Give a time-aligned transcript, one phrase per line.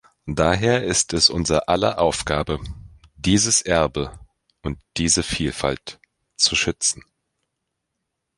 [0.25, 2.59] Daher ist es unser aller Aufgabe,
[3.17, 4.11] dieses Erbe
[4.63, 5.99] und diese Vielfalt
[6.37, 7.03] zu schützen.